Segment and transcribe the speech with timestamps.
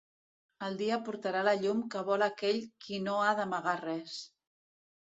[0.67, 4.19] El dia portarà la llum que vol aquell qui no ha d'amagar res.